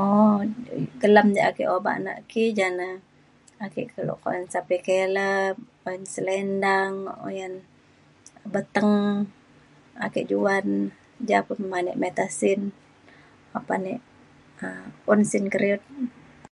[0.00, 0.44] um
[1.00, 2.86] kelem ja ake obak na ki ja na
[3.64, 4.14] ake kelo
[5.84, 6.94] ban selendang
[7.26, 7.54] uyan
[8.52, 8.92] beteng
[10.06, 10.66] ake juan
[11.30, 11.64] ja pa pe
[12.02, 12.60] meta sin
[13.58, 13.94] apan e
[14.66, 15.82] um un sin kediut